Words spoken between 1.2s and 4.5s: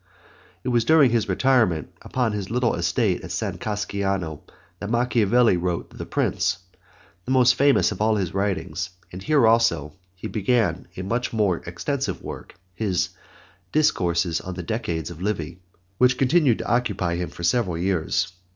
retirement upon his little estate at San Casciano